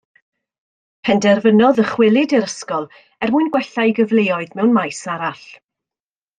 Penderfynodd 1.09 1.79
ddychwelyd 1.81 2.33
i'r 2.39 2.47
ysgol 2.49 2.89
er 3.27 3.35
mwyn 3.37 3.53
gwella 3.59 3.87
ei 3.89 3.95
gyfleoedd 4.01 4.59
mewn 4.61 4.77
maes 4.81 5.07
arall. 5.17 5.49